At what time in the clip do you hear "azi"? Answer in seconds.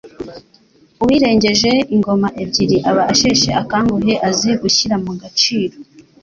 4.29-4.51